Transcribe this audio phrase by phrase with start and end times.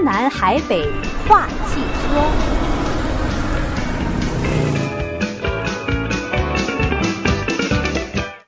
[0.00, 0.82] 天南海北
[1.28, 2.30] 话汽车，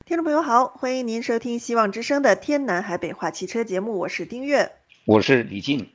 [0.07, 4.73] 听众朋友好，欢迎您收听希望之声的天南海北话汽车节目，我是丁月，
[5.05, 5.87] 我是李静。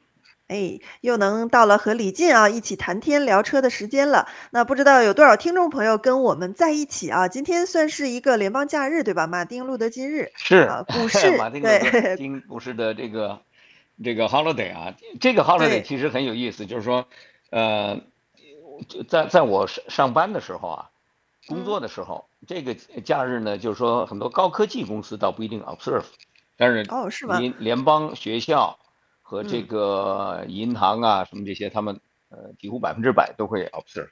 [0.48, 4.30] 哎，又能到了和李静啊一起谈天聊车的时间了。
[4.52, 7.28] 那不知道有多少听众朋友跟我们在一起啊？
[7.28, 9.26] 今天算是一个联邦假日，对吧？
[9.26, 13.42] 马丁路德金日是啊，股市 马丁路德金股市的这个
[14.04, 17.08] 这个 holiday 啊，这个 holiday 其实很有意思，就是说，
[17.50, 18.02] 呃，
[19.08, 20.90] 在在我上上班的时候啊，
[21.48, 26.06] 工作的时候，嗯、这个假日呢，就是说很多高科技公司倒不一定 observe，
[26.56, 27.40] 但是哦是吧？
[27.40, 28.80] 联联邦学校。
[29.30, 34.08] 和这个银行啊，什么这些，他们呃几乎百分之百都会 observe。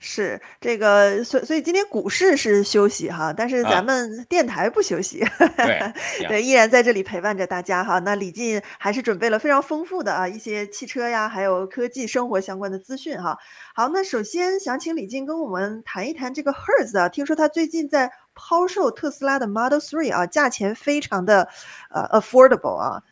[0.00, 5.22] 是这个，所所以今天股市是休息哈，但是咱们电台不休息，
[5.56, 5.92] 对，
[6.28, 7.98] 对，依然在这里陪伴着大家哈。
[7.98, 13.36] 那李进还是准备了非常丰富的啊一些汽车呀，还有科技生活相关的资讯哈。
[13.74, 21.48] 好，那首先想请李进跟我们谈一谈这个 Hertz 啊，听说他最近在抛售特斯拉的 Model Three 啊，价钱非常的
[21.90, 23.02] 呃 affordable 啊。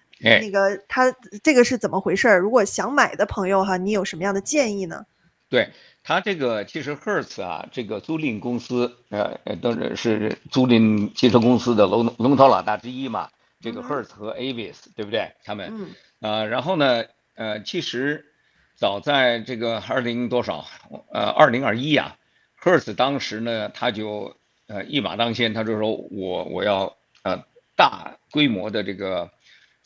[0.40, 2.34] 那个他这个是怎么回事？
[2.36, 5.04] 如果想买的朋友哈，你有什么样的建议呢？
[5.48, 5.70] 对
[6.02, 13.30] 他这个其实 Hertz 啊，这个租赁公司呃都是是租赁汽车公司的龙龙头老大之一嘛。
[13.60, 15.32] 这个 Hertz 和 Avis、嗯、对不对？
[15.44, 15.88] 他们嗯
[16.20, 18.26] 呃，然后呢呃，其实
[18.74, 20.66] 早在这个二零多少
[21.12, 22.16] 呃二零二一呀
[22.60, 27.44] ，Hertz 当时呢他就呃一马当先，他就说我我要呃
[27.76, 29.30] 大规模的这个。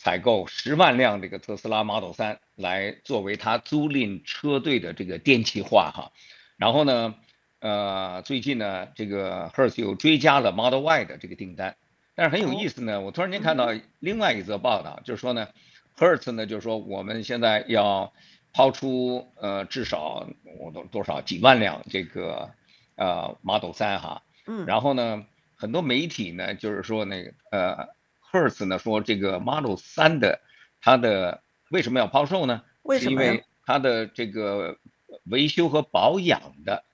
[0.00, 6.12] 采购十万辆这个特斯拉 Model 3来作为它租赁车队的这个电气化哈，
[6.56, 7.16] 然后呢，
[7.58, 11.74] 呃，最近呢，这个 Hertz 又追加了 Model Y 的这个订单，
[12.14, 15.48] 但是很有意思呢，我突然间看到另外一则报道，就是说呢
[15.96, 18.12] ，Hertz 呢就是说我们现在要
[18.52, 20.28] 抛出呃至少
[20.60, 22.48] 我多多少几万辆这个
[22.94, 25.26] 呃 Model 3哈，嗯，然后呢，
[25.56, 27.97] 很多媒体呢就是说那个呃。
[28.30, 30.40] Hertz 呢说这个 Model 3的
[30.80, 32.62] 它的为什么要抛售呢？
[32.82, 33.20] 为什么？
[33.20, 34.78] 是因为它的这个
[35.24, 36.84] 维修和保养的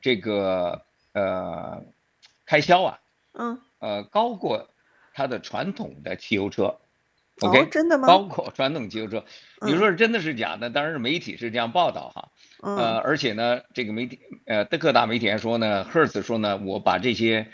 [0.00, 0.82] 这个
[1.12, 1.84] 呃
[2.44, 2.98] 开销啊，
[3.32, 4.68] 嗯，呃高过
[5.12, 6.78] 它的传统的汽油车。
[7.40, 8.08] OK，哦，真的吗？
[8.08, 9.24] 包括传统汽油车，
[9.60, 10.70] 你说是真的是假的？
[10.70, 12.30] 当然是媒体是这样报道哈。
[12.60, 17.48] 呃，而且呢，这个媒体呃各大媒体还说呢，Hertz 说呢，我把这些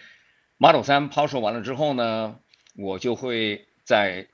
[0.56, 2.38] Model 3抛售完了之后呢。
[2.80, 4.26] 我就会在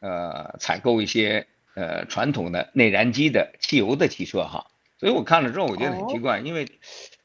[0.00, 4.66] 呃采购一些呃传统的内燃机的汽油的汽车哈，
[4.98, 6.66] 所以我看了之后我觉得很奇怪，因为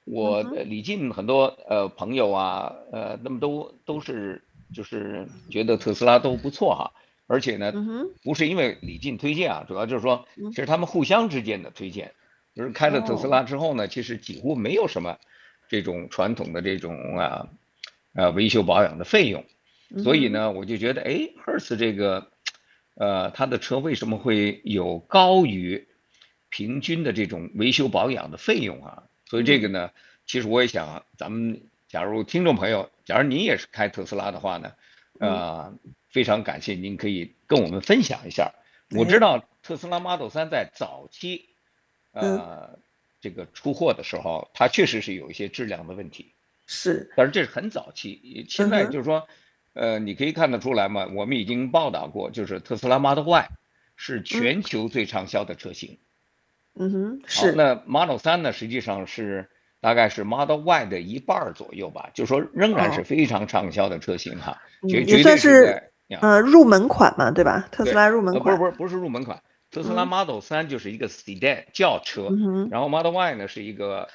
[0.05, 4.43] 我李进很多呃朋友啊呃那么都都是
[4.73, 6.91] 就是觉得特斯拉都不错哈，
[7.25, 7.73] 而且呢
[8.23, 12.13] 不是因为李进推荐啊，主要就是说其实他们互相之间的推荐，
[12.55, 15.17] 就是开了特斯拉之后呢，其实几乎没有什么
[15.67, 17.49] 这种传统的这种啊
[18.13, 19.43] 呃维修保养的费用。
[20.03, 22.29] 所以呢，我就觉得，哎，Hertz 这个，
[22.95, 25.87] 呃，它的车为什么会有高于
[26.49, 29.03] 平均的这种维修保养的费用啊？
[29.27, 29.91] 所以这个呢，
[30.25, 34.73] 其实我也想，咱们假如听众朋友，假如您也是开特斯拉的话呢，
[35.19, 35.73] 呃，
[36.09, 38.53] 非常感谢您可以跟我们分享一下。
[38.91, 41.47] 我知道特斯拉 Model 3在早期，
[42.11, 42.77] 呃，
[43.21, 46.33] 这个出货的时候，它确实是有一些质量的问题，
[46.65, 49.25] 是，但是这是很早期，现在就是说。
[49.77, 53.49] 呃，你可以看得出来嘛，我们已经报道过，就是特斯拉 Model Y
[53.95, 55.99] 是全球最畅销的车型。
[56.79, 57.51] 嗯哼，是。
[57.53, 59.49] 那 Model 3呢，实际上是
[59.79, 64.59] 大概是 Model Y 的一半左右吧，就说仍然是非常畅销的车型哈。
[64.81, 67.67] 哦、也算是呃入门款嘛，对吧？
[67.71, 68.53] 特斯拉入门款。
[68.53, 74.07] 呃、不是不是不是入门款，特斯拉 Model 3就是一个 Sedan 轿车，嗯、然后 Model Y 呢是一个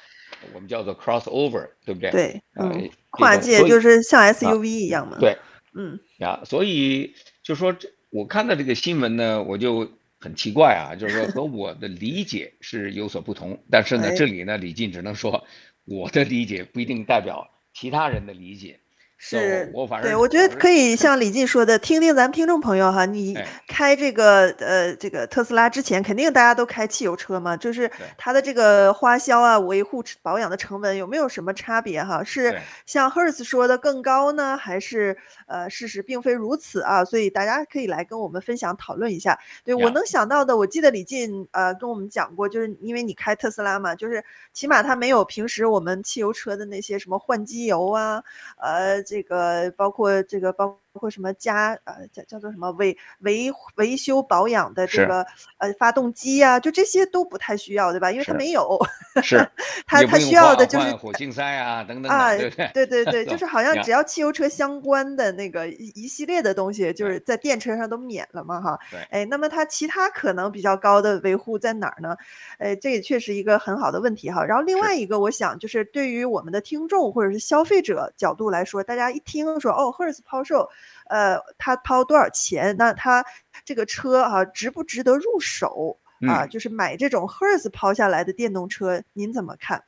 [0.53, 2.11] 我们叫做 Crossover，对不对？
[2.11, 5.17] 对，嗯，跨界就是像 SUV 一样嘛。
[5.17, 5.37] 啊、对。
[5.75, 13.63] 嗯呀，所以就说这，我看到这个新闻呢，我就很奇怪啊，就是说和我的理解是有所不同。
[13.69, 15.45] 但是呢，这里呢，李静只能说，
[15.85, 18.79] 我的理解不一定代表其他人的理解。
[19.25, 23.33] 是，我反正对，我觉得可以像李进说的，听听咱们听众朋友哈，你
[23.69, 32.21] 开这个呃这个特斯拉之前，肯定大家都开汽油车嘛，就是它的这个花销啊、维护保养的成本有没有什么差别哈？
[32.21, 35.17] 是像 Hertz 说的更高呢，还是
[35.47, 37.05] 呃事实并非如此啊？
[37.05, 39.39] 所以大家可以来跟我们分享讨论一下。
[39.63, 44.21] 对，我能想到的，我记得李进呃跟我们讲过，就是因为你开特斯拉嘛，就是
[44.51, 48.21] 起码它没有平时我们汽油车的那些什么换机油啊，
[48.57, 49.01] 呃。
[49.13, 55.25] 这个包括这个包括什么加呃叫叫做什么维维维修保养的这个
[55.57, 58.11] 呃发动机呀、啊，就这些都不太需要，对吧？
[58.11, 58.79] 因为它没有。
[59.21, 59.37] 是。
[59.85, 68.79] 它它需要的就是火啊等等啊，对对对对对， 就是好像只要汽油车相关的那个一一系列的东西，就是在电车上都免了嘛哈。
[68.89, 68.99] 对。
[69.11, 72.15] 哎，那么它其他可能比较高的维护在哪儿呢？
[72.57, 74.43] 哎，这也确实一个很好的问题哈。
[74.43, 80.69] 然后另外一个，我想就是对于我们的听众或者是消费者角度来说，大家一听说哦，Hertz 抛售，
[81.09, 82.75] 呃，他掏多少钱？
[82.77, 83.25] 那他
[83.65, 86.47] 这个车啊，值不值得入手啊？
[86.47, 89.83] 就是买这种 Hertz 抛下来的电动车，您怎么看？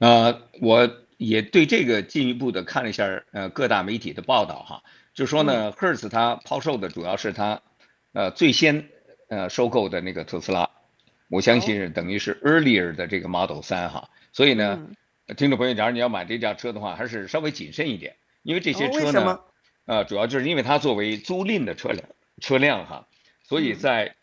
[0.00, 4.82] 呃，我也对这个进一步的看了一下，呃，各大媒体的报道哈，
[5.14, 7.60] 就说呢，Hertz 它抛售的主要是它，
[8.12, 8.88] 呃，最先
[9.28, 10.70] 呃收购的那个特斯拉，
[11.28, 14.88] 我相信是等于是 earlier 的这个 Model 三哈，所以呢。
[15.36, 19.44] 听众朋友，假如你要买这辆车的话，还是稍微谨慎一点，因为这些车呢，哦、
[19.88, 22.04] 呃，主要就是因为它作为租赁的车辆，
[22.42, 23.08] 车辆哈，
[23.42, 24.14] 所以在、嗯、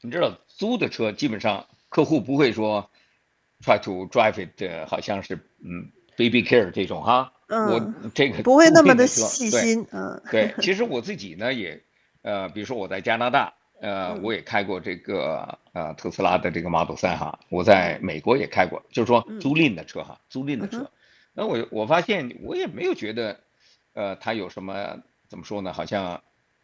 [0.00, 2.90] 你知道租的车基本上客户不会说
[3.62, 11.82] try to drive it，好像是嗯 baby care 这种哈，嗯，我这个不会那么的细心，嗯，对， 其实我自己呢也，
[12.22, 13.52] 呃，比如说我在加拿大。
[13.82, 20.90] 呃，我也开过这个呃特斯拉的这个 Model 3哈，我在美国也开过，就是说租赁的车哈，租赁的车。
[21.32, 23.40] 那我我发现我也没有觉得，
[23.94, 25.72] 呃，它有什么怎么说呢？
[25.72, 26.22] 好像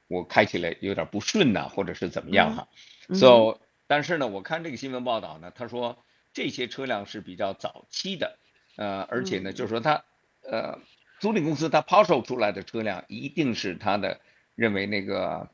[0.08, 2.69] 我开起来有点不顺呐，或者是怎么样哈。
[3.14, 5.99] So，但是呢，我看这个新闻报道呢，他说
[6.32, 8.38] 这些车辆是比较早期的，
[8.76, 10.05] 呃，而且呢，就是说他
[10.43, 10.78] 呃
[11.20, 14.20] 租赁公司他抛售出来的车辆一定是他的
[14.55, 15.49] 认为那个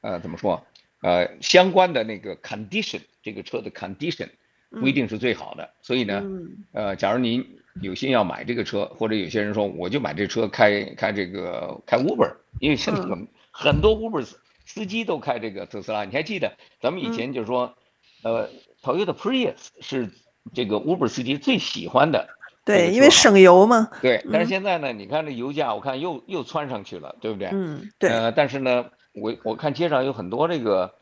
[0.00, 0.66] 呃怎么说？
[1.00, 4.28] 呃，相关的那个 condition，这个车的 condition
[4.70, 6.22] 不一定是最好的，嗯、所以呢，
[6.70, 14.26] 呃，假如您有心要买这个车，或者有些人说我就买这车开开这个开 Uber，因为现在很、嗯、很多 Uber
[14.66, 17.74] 司机都开这个特斯拉，你还记得咱们以前就是说，
[18.22, 18.48] 嗯、呃
[18.82, 20.10] ，Toyota Prius 是
[20.54, 22.28] 这个 Uber 司机最喜欢的，
[22.64, 23.88] 对，因为省油嘛。
[24.00, 27.48] 对，但是现在呢，嗯、你看这油价，我看又又窜上去了，对不对？
[27.52, 28.10] 嗯，对。
[28.10, 28.86] 呃，但是呢。
[29.14, 30.94] 我我看街上有很多这个，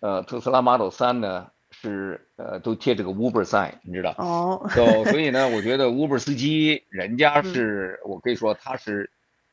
[0.00, 1.46] 呃，特斯拉 Model 3呢
[1.90, 4.14] 是呃都贴这个 Uber sign，你知道？
[4.18, 4.60] 哦。
[4.62, 4.70] Oh.
[4.72, 9.10] So, 所以呢，我觉得 Uber 司机人家是，我可以说他是，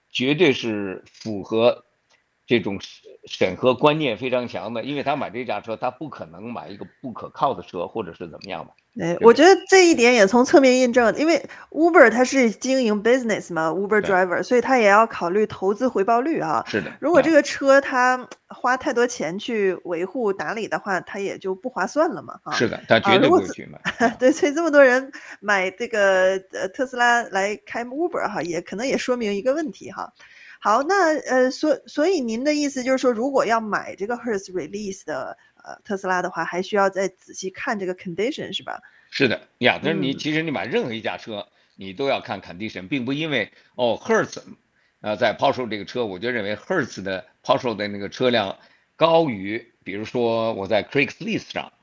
[0.10, 1.84] 绝对是符合
[2.48, 2.80] 这种
[3.26, 8.74] 审核观念非常强的，因为他买这架车，他不可能买一个不可靠的车，或者是怎么样吧。
[9.00, 16.62] 哎，我觉得这一点也从侧面印证，因为 Uber 它是经营 business 嘛，Uber driver，所以它也要考虑投资回报率啊。
[16.68, 16.92] 是的。
[17.00, 22.38] 如果这个车它花太多钱去维护打理的话，它也就不划算了嘛。
[22.44, 23.80] 啊，是的，他绝对不会去买。
[24.06, 25.10] 啊、对，所以这么多人
[25.40, 30.12] 买这个呃特斯拉来开 Uber 哈，也可能也说明一个问题哈。
[30.60, 35.38] 好，那呃，所所以您的意思就是说，如果要买这个 Hertz Release 的。
[35.64, 38.82] 呃，特斯拉的话还需要再仔细看这个 condition 是吧？
[39.10, 44.42] 是的呀，就是你其实你买任何一架车，嗯、你都要看 condition，并不因为哦 Hertz，
[45.02, 48.58] 呃，在抛售这个车，我就认为 Hertz 的抛售的那个车辆
[48.96, 51.74] 高于，比如说我在 Craigslist 上，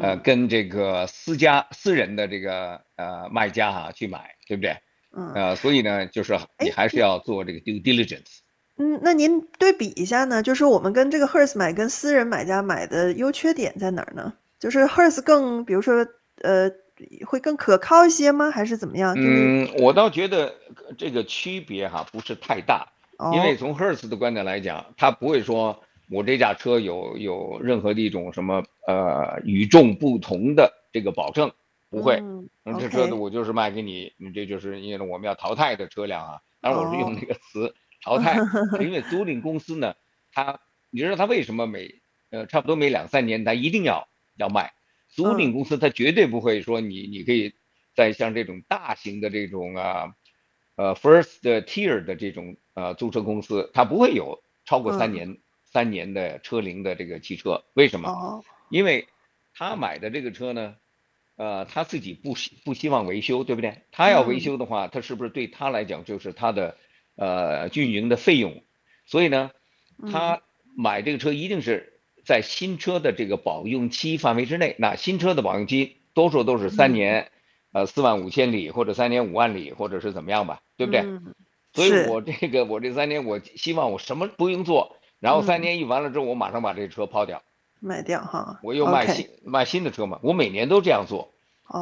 [0.00, 4.76] 呃，嗯、跟这个私家私人的这个呃卖家哈去买，对不对？
[5.12, 5.32] 嗯。
[5.34, 8.38] 呃，所以呢，就是你还是要做这个 due diligence。
[8.82, 10.42] 嗯，那您对比一下呢？
[10.42, 14.32] 就是我们跟这个 Hertz 买，跟私人买家买的优缺点在哪儿呢？
[14.58, 16.06] 就是 Hertz 更，比如说，
[16.40, 16.70] 呃，
[17.26, 18.50] 会更可靠一些吗？
[18.50, 19.14] 还是怎么样？
[19.18, 20.54] 嗯，我倒觉得
[20.96, 22.86] 这个区别哈不是太大，
[23.18, 25.78] 哦、因为从 Hertz 的观点来讲，他不会说
[26.10, 31.52] 我这架车有有任何的一种什么呃与众不同的这个保证，
[31.90, 32.16] 不会。
[32.64, 37.66] 嗯，这车子我就是卖给你，你这就是因为我们要淘汰的车辆啊，当然我是用那个词。
[37.66, 38.36] 哦淘汰，
[38.80, 39.94] 因为租赁公司呢，
[40.32, 44.72] 他你知道他为什么每呃差不多每两三年他一定要要卖？
[45.08, 47.52] 租赁公司他绝对不会说你你可以
[47.94, 50.14] 在像这种大型的这种啊
[50.76, 57.64] 呃 first tier 的这种呃租车公司，他不会有超过三年三年的车龄的这个汽车。
[57.74, 58.08] 为什么？
[58.70, 59.08] 因为
[59.52, 60.76] 他买的这个车呢，
[61.36, 63.82] 呃他自己不希不希望维修，对不对？
[63.90, 66.76] 他要维修的话，他是不是对他来讲就是他的？
[67.20, 68.62] 呃，运营的费用，
[69.04, 69.50] 所以呢，
[70.10, 70.40] 他
[70.74, 74.74] 买这个车一定是在新车的这个保用期范围之内。
[74.78, 77.30] 那新车的保用期多数都是三年，
[77.72, 81.04] 呃，四万五千里或者三年五万里，或者是怎么样吧，对不对？
[81.74, 87.42] 所以我这个我这三年，我希望我什么不用做，然后三年一完了之后，我马上把这个车抛掉，
[87.80, 88.58] 卖掉哈。
[88.62, 91.34] 我又卖新卖新的车嘛，我每年都这样做，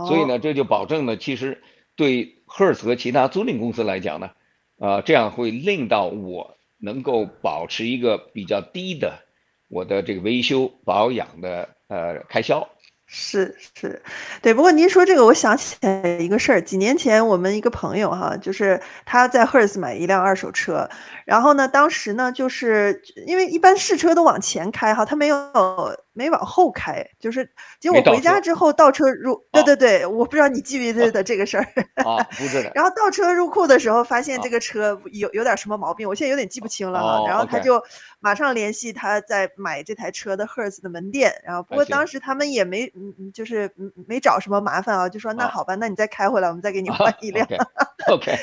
[0.09, 1.62] 所以呢，这就保证呢，其实
[1.95, 4.30] 对 Hertz 和其他租赁公司来讲呢。
[4.78, 9.18] 啊、这样会令到我能够保持一个比较低的
[9.68, 12.68] 我的这个维修保养的呃开销。
[13.11, 14.02] 是是，
[14.42, 14.52] 对。
[14.52, 16.61] 不过您说这个，我想起来一个事儿。
[16.61, 20.87] 几年前，我们一个朋友哈，就是他在 Hertz 买一辆二手车，
[21.25, 25.37] 然后呢，当时呢，就是因为一般试车都往前开哈，他没有。
[26.18, 27.48] 没往后开，就是
[27.78, 31.62] 结果回家之后倒车入，对对对，我不知道你记不记得这个事儿。
[32.04, 32.70] 啊，不知 道。
[32.75, 37.25] 然后倒车入库的时候，发现这个车有有点什么毛病，我现在有点记不清了哈。
[37.28, 37.80] 然后他就
[38.18, 43.72] 马上联系他在买这台车的 Hertz 的门店，然后不过当时他们也没嗯就是
[44.08, 47.46] 没找什么麻烦啊，就说那好吧，那你再开回来，我们再给 你换一辆。
[48.10, 48.37] OK。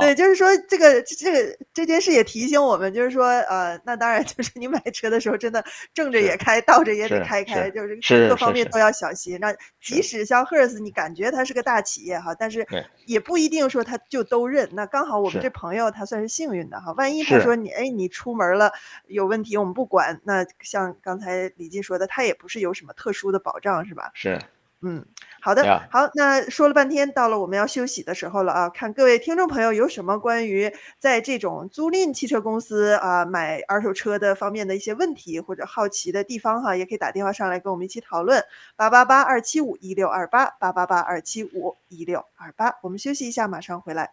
[0.00, 9.38] 对，就是说这个这个这件事也提醒我们，就是说呃，那当然就是你买车的时候，真的正着也开，倒着也得开开，就是各方面都要小心。
[9.40, 12.66] 那即使像 Hertz，你感觉它是个大企业哈，但是
[13.06, 14.68] 也不一定说他就都认。
[14.72, 18.72] 那刚好我们这朋友他算是幸运的哈，万一他说你哎你出门了
[19.06, 20.20] 有问题，我们不管。
[20.24, 24.10] 那像刚才李进说的，他也不是有什么特殊的保障，是吧？
[24.14, 24.38] 是。
[24.82, 25.04] 嗯，
[25.40, 25.80] 好的，yeah.
[25.90, 28.68] 好，那说了半天，到了我们要休息的时候了啊！
[28.68, 38.44] 看各位听众朋友有什么关于在这种租赁汽车公司啊买二手车的方面的一些问题或者好奇的地方哈，也可以打电话上来跟我们一起讨论，
[38.76, 42.74] 八八八二七五一六二八，八八八二七五一六二八。
[42.82, 44.10] 我们休息一下，马上回来。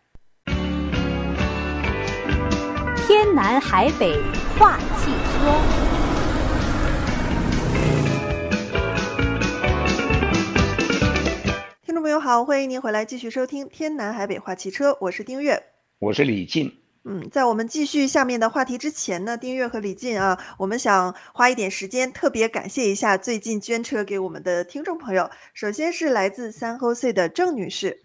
[3.05, 4.21] 天南海北
[4.57, 5.86] 话汽车。
[12.17, 15.61] 友好，欢迎您回来继续收听《天南海北话汽车》，我是丁月，
[15.99, 16.81] 我是李进。
[17.05, 25.29] 嗯，在我们继续下面的话题之前呢，丁月和李进啊，我们想花一点时间，特别感谢一下最近捐车给我们的听众朋友。
[25.53, 28.03] 首先是来自 San Jose 的郑女士。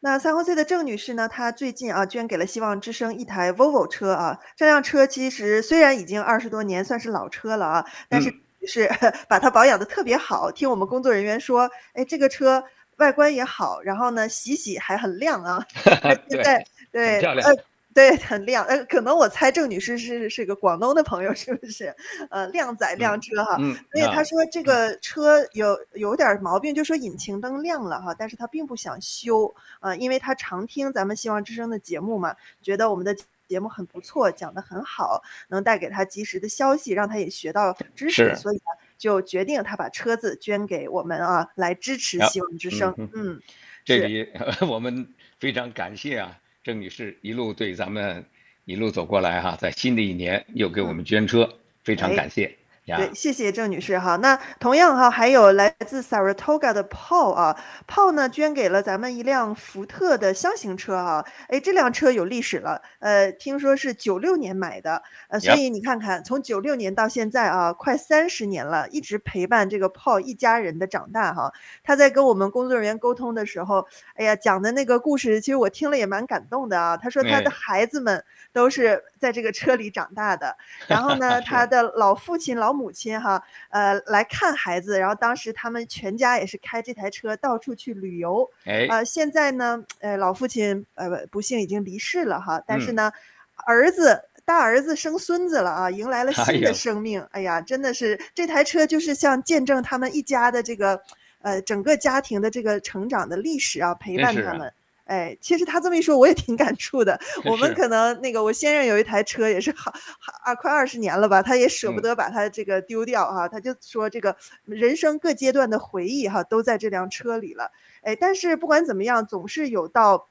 [0.00, 4.38] 那 San Jose 的郑女士呢，她最近啊捐给了希望之声一台 Volvo 车啊。
[4.56, 8.32] 这辆车其实虽然已经二十多年，算是老车了啊，但是
[8.66, 8.90] 是
[9.28, 10.50] 把它保养的特别好。
[10.50, 12.64] 听我们工作人员说，哎，这个车。
[12.96, 15.64] 外观也好，然后呢，洗洗还很亮啊。
[16.28, 17.52] 现在对，对呃，
[17.92, 18.64] 对，很亮。
[18.64, 21.94] 呃，可能我猜郑女士是是个广东的朋友，是不是？
[22.30, 23.56] 呃，靓仔靓车哈。
[23.58, 23.74] 嗯。
[23.92, 33.14] 所以她说这个车有有点毛病，就说引擎灯亮了哈，但是她并不想修啊，呃，因为她常听咱们希望之声的节目嘛，觉得我们的
[33.48, 38.62] 节目很不错，讲得很好，能带给她及时的消息，让她也学到知识，所以呢。
[38.98, 42.94] 就决定他把车子捐给我们啊，来支持希望之声。
[42.98, 43.42] 嗯，嗯，
[43.84, 44.26] 这里
[44.68, 48.24] 我们非常感谢啊，郑女士一路对咱们
[48.64, 52.56] 一路走过来哈、啊，在新的一年又给我们捐车，嗯、非常感谢。
[52.86, 54.14] 对，谢谢郑女士哈。
[54.16, 61.24] 那同样哈，还有来自 Saratoga 的 Paul 啊，Paul 呢捐给了咱们一辆福特的箱型车啊。
[61.48, 71.52] 哎，这辆车有历史了，呃，听说是九六年买的，呃，所以你看看，从九六年到现在啊，快三十年了，一直陪伴这个 Paul 一家人的长大哈。
[71.82, 76.96] 他在跟我们工作人员沟通的时候，哎呀，讲的那个故事，其实我听了也蛮感动的啊。
[76.96, 82.75] 他说他的孩子们都是在这个车里长大的，然后呢， 他的老父亲老。
[82.76, 101.00] 母亲哈，呃，来看孩子，然后当时他们全家也是开这台车到处去旅游，哎，呃，现在呢，呃，老父亲呃不幸已经离世了哈，但是呢，嗯、儿子大儿子生孙子了啊，迎来了 新的生命，哎，哎呀，真的是这台车就是像见证他们一家的这个
[101.40, 104.70] 呃整个家庭的这个成长的历史啊，陪伴他们。
[105.06, 107.18] 哎，其实他这么一说，我也挺感触的。
[107.46, 113.48] 我们可能那个，我先生有一台车，也是好好啊，快二十年了吧，他也舍不得把它这个丢掉哈、啊。
[113.48, 117.70] 他就说，这个人生各阶段的回忆哈、啊，都在这辆车里了。
[118.02, 120.26] 哎，但是不管怎么样，总是有到，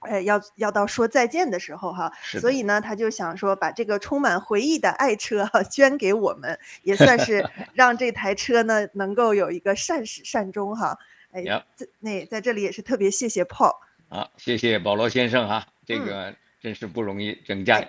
[0.00, 2.12] 哎，要要到说再见的时候哈、啊。
[2.40, 10.98] 所以呢，他就想说，把这个充满回忆的爱车哈、啊，捐给我们，也算是 让这台车呢能够有一个善始善终哈、啊。
[11.30, 11.44] 哎，
[11.76, 13.76] 这那在这里也是特别谢谢 Paul。
[14.08, 17.84] 啊，谢谢保罗先生哈，这个真是不容易，嗯、整家，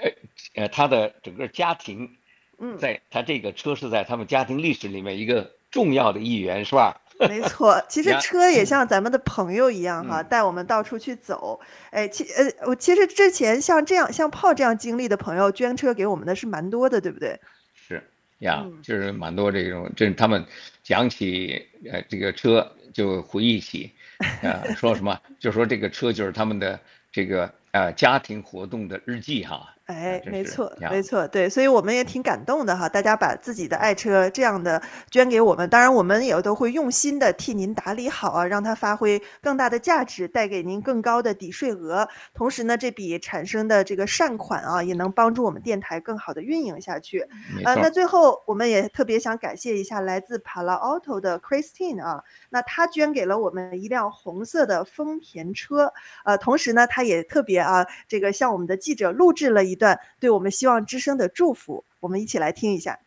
[0.00, 0.10] 呃
[0.54, 2.16] 呃，他的整个家庭，
[2.58, 6.98] 嗯，在他这个车是在他们家庭历史里面一个重要的一员，是吧？
[7.28, 11.60] 没错，其实车也像咱们的朋友一样哈，带、嗯、我们到处去走。
[11.90, 17.38] 哎，其呃，我其实之前像这样像炮这样经历的朋友捐车给我们的是蛮多的，对不对？
[17.74, 18.02] 是
[18.38, 20.44] 呀，就是蛮多这种，就是他们
[20.82, 23.92] 讲起呃这个车就回忆起。
[24.18, 25.20] 啊，说什么？
[25.38, 26.78] 就说这个车就是他们的
[27.10, 29.71] 这个呃家庭活动的日记哈。
[29.86, 32.88] 哎，没错，没错，对，所以我们也挺感动的哈。
[32.88, 42.08] 大家把自己的爱车这样的捐给我们，当然我们也都会用心的替您打理好啊，让它发挥更大的价值，带给您更高的抵税额。
[42.32, 47.26] 同时呢，这笔产生的这个善款啊，也能帮助我们电台更好的运营下去。
[47.64, 55.92] 呃，那最后我们也特别想感谢一下来自 Palo Alto 的 Christine 啊，那她捐给了我们一辆红色的丰田车，
[56.24, 59.71] 呃，同时呢，她也特别啊，这个向我们的记者录制了一。
[59.72, 62.98] 一段对我们希望之声的祝福，我们一起来听一下。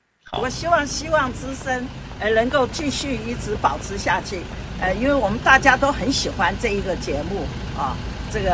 [0.42, 1.88] 我希望希望之声
[2.20, 4.42] 呃能够继续一直保持下去，
[4.82, 7.46] 呃，因为我们大家都很喜欢这一个节目
[7.78, 7.96] 啊，
[8.34, 8.50] 这个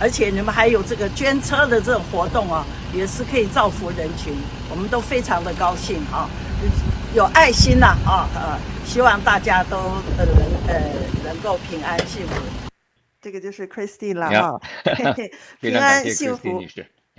[0.00, 4.32] 而且你们还有这个捐车的这种活动啊，也是可以造福人群，
[4.70, 6.30] 我们都非常的高兴啊，
[7.12, 9.76] 有爱心呐啊，啊，呃，希望大家都
[10.16, 10.36] 呃能
[10.68, 10.80] 呃
[11.24, 12.34] 能够平安幸福。
[13.20, 14.60] 这个就是 Christine 了啊，
[15.60, 16.62] 平安幸福。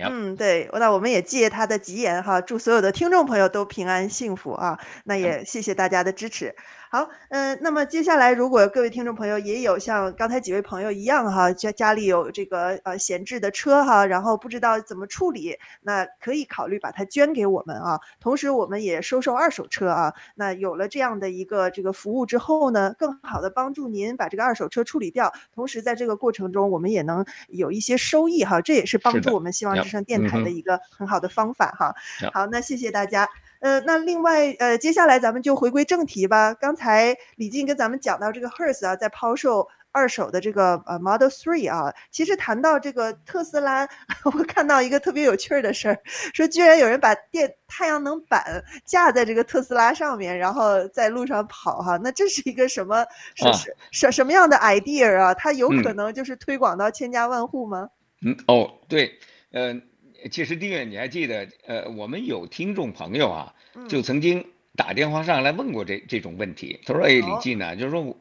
[0.08, 4.78] 嗯，对，那我们也借他的吉言哈，祝所有的听众朋友都平安幸福啊！
[5.04, 6.54] 那也谢谢大家的支持。
[6.92, 18.00] 好，嗯、呃，那么接下来，如果各位听众朋友也有像刚才几位朋友一样哈，家家里有这个呃闲置的车哈，然后不知道怎么处理，那可以考虑把它捐给我们啊。
[18.18, 20.12] 同时，我们也收售二手车啊。
[20.34, 28.60] 那有了这样的一个这个服务之后呢，更好的帮助您把这个二手车处理掉，同时在这个过程中，我们也能有一些收益哈。
[28.60, 31.94] 这也是帮助我们希望之声电台的一个很好的方法哈。
[32.32, 33.28] 好，那谢谢大家。
[33.60, 36.54] 呃，那另外，呃，接下来咱们就回归正题吧。
[36.54, 43.86] 刚才李静跟咱们讲到这个 Hertz 啊，在抛售二手的这个呃 Model Three 啊，其实谈到这个特斯拉，
[44.24, 45.98] 我看到一个特别有趣儿的事儿，
[46.32, 55.34] 说居然有人把电太阳能板架在这个特斯拉上面，然后在路上跑哈，那这是一个什么是是什什么样的 idea 啊？
[55.34, 57.90] 它有可能就是推广到千家万户吗？
[58.22, 59.18] 嗯，嗯哦，对，
[59.52, 59.89] 嗯、呃。
[60.30, 63.54] 其实，丁远，你还记得，呃，我们有听众朋友啊，
[63.88, 64.44] 就曾经
[64.76, 66.80] 打电话上来问过这这种问题。
[66.84, 68.16] 他说：“哎，李进呢，就是说，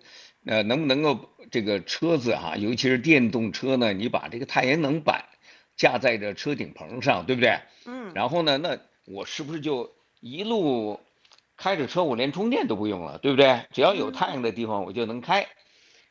[0.45, 5.25] 呃，能不能够这个车子哈，尤其是电动车呢，你把这个太阳能板
[5.75, 7.59] 架在这车顶棚上，对不对？
[7.85, 8.11] 嗯。
[8.13, 10.99] 然后呢，那我是不是就一路
[11.57, 13.65] 开着车，我连充电都不用了，对不对？
[13.71, 15.47] 只要有太阳的地方，我就能开。”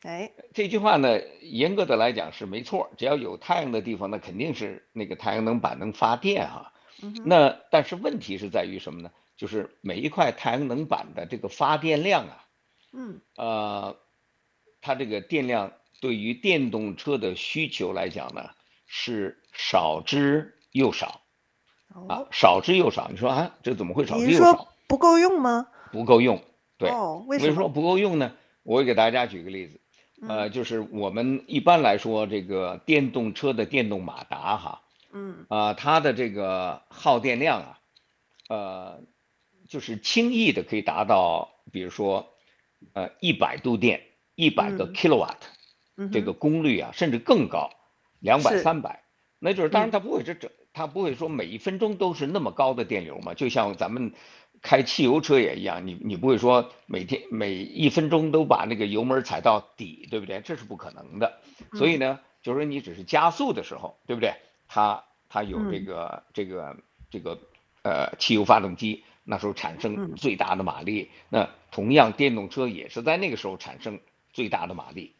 [0.03, 2.89] 哎，这句话呢，严格的来讲是没错。
[2.97, 6.71] 只要有太阳的地方，那肯定是那个太阳能板能发电啊。
[7.01, 9.11] 嗯、那但是问题是在于什么呢？
[9.35, 12.45] 就是每一块太阳能板的这个发电量啊，
[12.93, 13.97] 嗯，呃，
[14.81, 18.49] 它这个电量对于电动车的需求来讲呢，
[18.85, 21.21] 是少之又少。
[21.93, 23.09] 哦、啊，少之又少。
[23.09, 24.51] 你说啊，这怎么会少之又少？
[24.51, 25.67] 你说不够用吗？
[25.91, 26.41] 不够用。
[26.77, 26.89] 对。
[27.27, 28.33] 为什么说不够用呢？
[28.63, 29.79] 我给大家举个例子。
[30.27, 34.81] 呃，就是我们一般来说，这个电动车的电动马达哈，
[35.13, 37.79] 嗯，啊，它的这个耗电量啊，
[38.49, 39.03] 呃，
[39.67, 42.33] 就是轻易的可以达到，比如说，
[42.93, 44.01] 呃，一百度电，
[44.35, 45.37] 一百个 kilowatt，
[46.11, 47.69] 这个功率啊，甚至更高，
[48.19, 49.03] 两百、三百，
[49.39, 54.13] 那就是当然它不会是整，它不会说每一分钟都是那么高的电流嘛，就像咱们。
[54.61, 60.41] 开汽油车也一样，你你不会说每天每一分钟都把那个油门踩到底，对不对？
[60.41, 61.39] 这是不可能的。
[61.73, 64.33] 所以呢，就是说你只是加速的时候，对不对？
[64.67, 66.75] 它它有这个这个
[67.09, 67.39] 这个
[67.83, 71.09] 呃汽油发动机，那时候产生最大的马力。
[71.29, 73.99] 那同样电动车也是在那个时候产生
[74.33, 75.13] 最大的马力。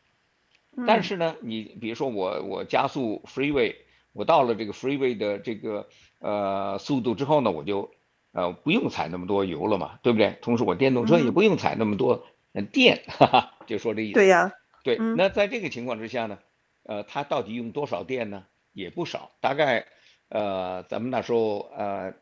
[0.85, 3.75] 但是呢，你比如说我我加速 freeway，
[4.11, 5.87] 我到了这个 freeway 的这个
[6.19, 7.89] 呃速度之后呢，我就。
[8.31, 10.37] 呃，不用踩那么多油了嘛，对不对？
[10.41, 12.25] 同时，我电动车也不用踩那么多
[12.71, 14.13] 电， 哈哈，就说这意思。
[14.13, 14.51] 对呀，
[14.83, 14.97] 对。
[14.97, 16.39] 那在这个情况之下呢，
[16.83, 18.45] 呃，它到底用多少电呢？
[18.71, 19.87] 也不少，大概，
[20.29, 22.13] 呃，咱们那时候，呃，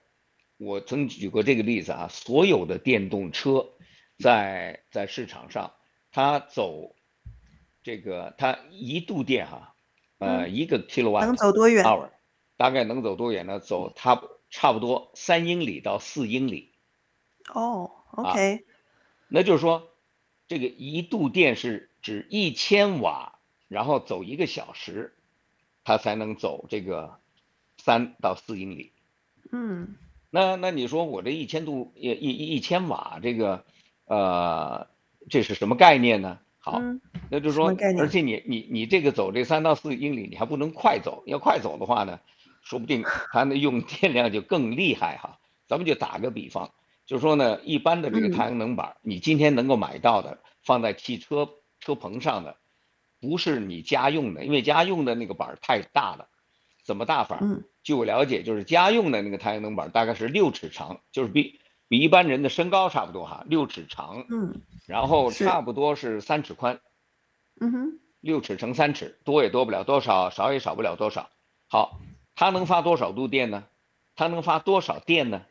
[0.58, 3.66] 我曾举过这个例子啊，所有的电动车
[4.18, 5.74] 在在市场上，
[6.12, 6.96] 它走
[7.84, 9.76] 这个它一度电哈，
[10.20, 11.84] 呃，一个 kilowatt 能走多远？
[12.56, 13.60] 大概能走多远呢？
[13.60, 14.22] 走它。
[14.50, 16.72] 差不多三英里到四英里，
[17.54, 18.60] 哦，OK，啊，
[19.28, 19.90] 那就是说，
[20.48, 25.14] 这个一度电是指一千瓦，然后走一个小时，
[25.84, 27.20] 它才能走这个
[27.78, 28.94] 三到四英里。
[29.52, 29.96] 嗯，
[30.30, 33.66] 那那你说我这一千度一一一千瓦这个
[34.06, 34.88] 呃，
[35.30, 36.40] 这是什么概念呢？
[36.60, 42.20] 好，嗯，那就是说，而且你你你这个走这三到四英里，你还不能快走，要快走的话呢？
[42.68, 45.40] 说不定它的用电量就更厉害哈。
[45.68, 46.72] 咱们就打个比方，
[47.06, 51.50] 就是说呢，一般的这个太阳能板，你今天能够买到的，放在汽车
[51.80, 52.58] 车棚上的，
[53.22, 56.28] 不是你家用的，因为家用的那个板太大了。
[56.84, 57.40] 怎么大法？
[57.84, 66.80] 据我了解，就是家用的那个太阳能板大概是六尺长，就是比比一般人的身高差不多哈，六尺长，嗯，然后差不多是三尺宽，
[67.62, 71.30] 嗯哼，六尺乘三尺，多也多不了多少，少也少不了多少。
[71.68, 72.00] 好，
[72.38, 73.66] 它能发多少度电呢？
[74.16, 75.42] 它能发多少电呢？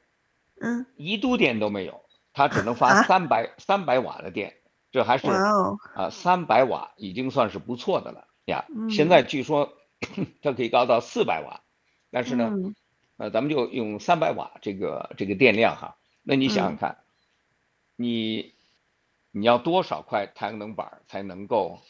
[0.61, 4.57] 嗯，一度电都没有，它只能发三百三百瓦的电，
[4.92, 8.64] 这还是啊三百瓦已经算是不错的了呀。
[8.88, 9.77] 现在据说
[10.42, 11.61] 它可以高到四百瓦，
[12.11, 12.53] 但是呢，
[13.16, 15.96] 呃，咱们就用三百瓦这个这个电量哈。
[16.22, 16.99] 那你想想看，
[17.96, 18.55] 你
[19.33, 21.83] 你要多少块太阳能板才能够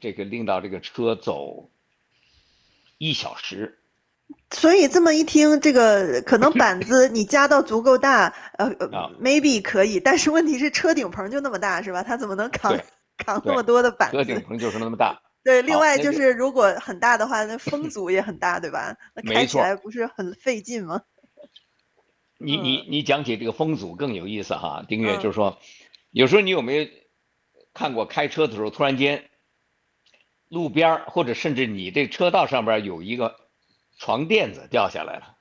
[0.00, 1.68] 这个令到这个车走
[2.96, 3.74] 一小时？
[4.50, 8.70] 所以这么一听，这个可能板子你加到足够大，呃，
[9.20, 12.02] maybe 可以，但是问题是车顶棚就那么大，是吧？
[12.02, 12.74] 它怎么能扛
[13.18, 14.16] 扛那么多的板子？
[14.16, 15.20] 车顶棚就是那么大。
[15.44, 18.96] 对，另外就是如果很大的话，那风 阻也很大，对吧？
[19.14, 21.02] 那开起来不是很费劲吗？
[22.38, 25.58] 你你你讲起这个风阻更有意思哈，丁月，就是说，
[26.10, 26.88] 有时候你有没有
[27.74, 29.24] 看过开车的时候，突然间
[30.48, 33.36] 路边或者甚至你这车道上边有一个。
[33.98, 35.36] 床垫子掉下来了，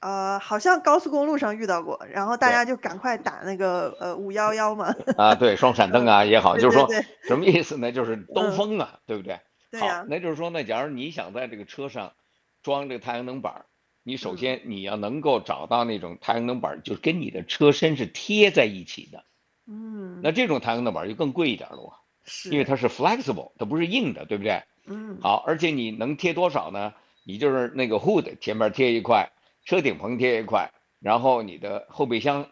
[0.00, 4.94] 呃，好像高速公路上遇到过，然后大家就赶快打那个呃五幺幺嘛。
[5.18, 6.88] 啊，对，双闪灯啊也好，就是说
[7.24, 7.92] 什么意思呢？
[7.92, 9.38] 就是兜风啊，嗯、对不对？
[9.70, 12.14] 对呀、好，那就是说呢，假如你想在这个车上
[12.62, 13.66] 装这个太阳能板，
[14.02, 19.24] 你首先你要能够找到那种太阳能板，就是跟你的车身是贴在一起的。
[19.66, 20.20] 嗯。
[20.22, 24.62] 那这种太阳能板就更贵一点了，是，因为它是 flexible，它不是硬的，对不对？
[24.86, 25.18] 嗯。
[25.20, 26.94] 好，而且你能贴多少呢？
[27.24, 29.30] 你就是那个 hood 前面贴一块，
[29.64, 32.48] 车顶棚贴一块，然后你的后备箱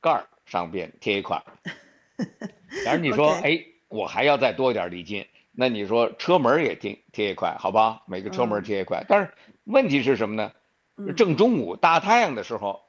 [0.00, 1.42] 盖上边贴一块。
[2.84, 8.02] 假如你说，哎我还要再多一点礼金，那你说车门也贴贴一块，好吧？
[8.06, 9.00] 每个车门贴一块。
[9.00, 9.32] 嗯、但是
[9.64, 10.52] 问题是什么呢？
[11.14, 12.80] 正中午大太阳的时候，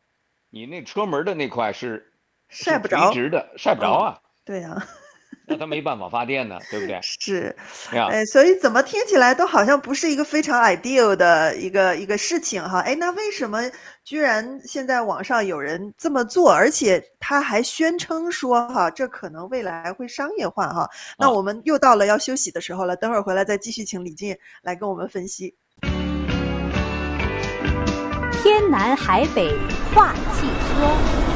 [0.50, 2.14] 你那车门的那块是
[2.50, 4.22] 晒不着，垂直的，晒不着啊。
[4.24, 4.86] 嗯、对呀、啊。
[5.50, 7.00] 那它没办法发电呢，对不对？
[7.02, 7.56] 是，
[7.92, 12.82] 哎呀，所以怎么听起来都好像不是一个非常 ideal 的一个一个事情哈。
[12.82, 13.62] 哎，那为什么
[14.04, 20.90] 居然现在网上有人这么做，而且他还宣称说哈，这可能未来会商业化哈？
[21.18, 25.56] 那我们又到了要休息的时候了，等会儿回来再继续请李静来跟我们分析。
[28.44, 29.50] 天南海北
[29.96, 31.27] 话汽车。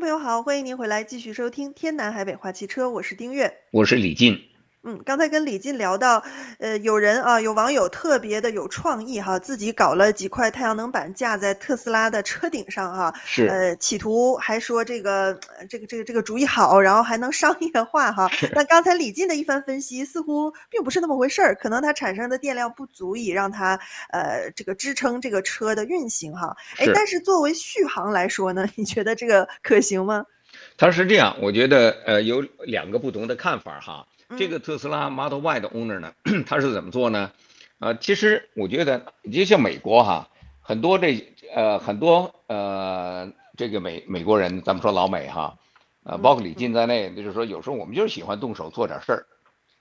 [0.00, 4.40] 朋友好，欢迎您回来继续收听《天南海北话汽车》，我是丁月，我是李进。
[4.82, 6.24] 嗯，刚才跟李进聊到，
[6.58, 15.38] 呃，有人啊，有网友特别的有创意哈，自己搞了几块太阳能板架在特斯拉的车顶上哈，是，呃，企图还说这个
[15.68, 18.26] 这个这个这个主意好，然后还能商业化哈。
[18.54, 23.78] 但刚才李进的一番分析似乎并不是那么回事儿，可能它产生的电量不足以让它
[24.10, 26.56] 呃这个支撑这个车的运行哈。
[26.78, 30.24] 哎，但是作为续航来说呢，你觉得这个可行吗？
[30.78, 34.06] 他是这样，我觉得呃有两个不同的看法哈。
[34.36, 36.12] 这个特斯拉 Model Y 的 owner 呢，
[36.46, 37.32] 他是怎么做呢？
[37.78, 40.28] 呃，其实我觉得，就像美国哈，
[40.60, 45.56] 很多这呃很多呃这个美美国人，咱们说老美哈，
[46.04, 49.26] 呃，包括李进在内，就是说有时候我们就是喜欢动手做点事儿。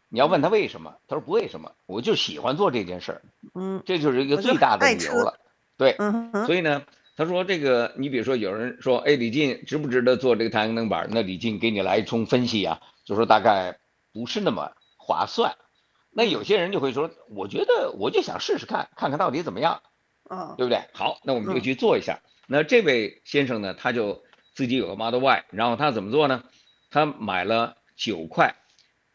[0.08, 3.22] 你要问他为什么，他说不为什么，我就喜欢做这件事儿。
[3.54, 5.38] 嗯，这就是一个最大的理由了。
[5.78, 6.84] 对，嗯，所以呢，
[7.18, 11.10] 他说这个，你比如说有人说，哎，李进值不值得做这个太阳能板？
[11.12, 13.78] 那李进给你来一通分析啊，就说大概。
[14.20, 15.56] 不是那么划算，
[16.12, 19.82] 那有些人就会说，我觉得我就想试试看，看看到底怎么样，
[20.28, 20.84] 啊，对不对？
[20.92, 22.20] 好，那我们就去做一下。
[22.46, 26.44] 那这位先生呢，他就自己有个 Model Y，然后他怎么做呢？
[26.90, 28.58] 他买了九块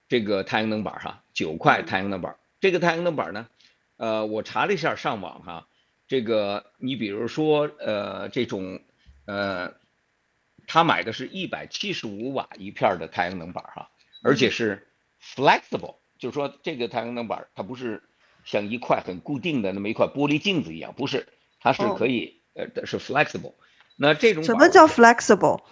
[0.08, 2.34] 这个太阳能板哈，九块太阳能板。
[2.60, 3.46] 这个太阳能板呢，
[3.98, 5.68] 呃，我查了一下上网哈，
[6.08, 8.80] 这个你比如说呃这种
[9.26, 9.74] 呃，
[10.66, 13.90] 他买的是一百七十五瓦一片的太阳能板哈。
[14.26, 14.88] 而且是
[15.34, 18.02] flexible，就是说这个太阳能板它不是
[18.44, 21.26] 像一块很固定的那么一块玻璃镜子一样，不是，
[21.60, 23.54] 它是可以呃是 flexible。
[23.96, 25.62] 那这种什么叫 flexible？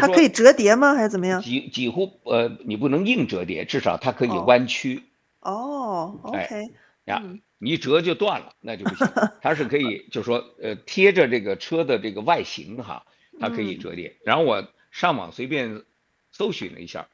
[0.00, 0.94] 它可以折叠吗？
[0.94, 1.42] 还是怎么样？
[1.42, 5.02] 几几乎呃你不能硬折叠，至少它可以弯曲。
[5.40, 6.70] 哦，OK。
[7.04, 7.22] 呀，
[7.58, 9.06] 你一折就断了，那就不行。
[9.42, 13.04] 它是可以，就是说呃贴着这个车的这个外形哈，
[13.40, 14.16] 它可以折叠。
[14.24, 15.82] 然后我上网随便
[16.30, 17.08] 搜寻了一下。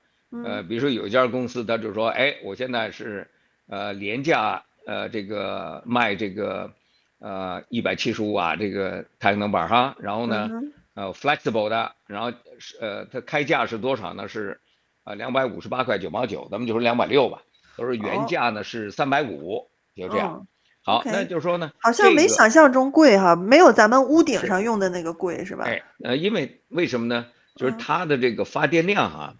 [0.45, 3.27] 呃，比如说有一家公司，他就说，哎，我现在是
[3.69, 6.73] 呃廉价呃这个卖这个
[7.19, 10.51] 呃一百七十五瓦这个太阳能板哈，然后呢
[10.95, 14.29] 呃 flexible 的，然后是呃它开价是多少呢？
[14.29, 14.61] 是
[15.05, 17.43] 呃两百五十八块九毛九，咱们就说两百六吧。
[17.77, 20.49] 都是原价呢是三百五，就这样。
[20.83, 25.64] 好，那就是说呢，好像没想象中贵哈，没有咱们屋顶上用的那个贵是吧？
[25.64, 27.27] 哎，呃，因为为什么呢？
[27.55, 29.35] 就是它的这个发电量哈，